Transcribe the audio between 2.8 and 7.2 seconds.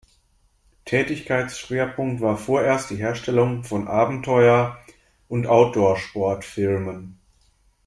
die Herstellung von Abenteuer- und Outdoor-Sport-Filmen.